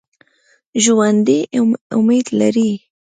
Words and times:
ژوندي 0.83 1.39
امید 1.97 2.27
لري 2.39 2.69